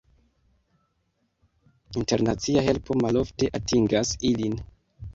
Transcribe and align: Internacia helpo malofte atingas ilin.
Internacia 2.03 2.65
helpo 2.71 2.99
malofte 3.05 3.55
atingas 3.63 4.07
ilin. 4.35 4.63